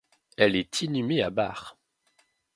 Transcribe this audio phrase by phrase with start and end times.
[0.35, 1.77] Elle est inhumée à Barr.